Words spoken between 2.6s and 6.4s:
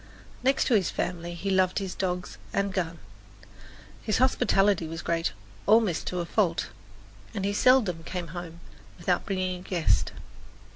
gun. His hospitality was great, almost to a